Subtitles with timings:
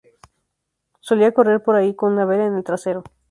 [0.99, 3.03] Solía correr por ahí con una vela en el trasero.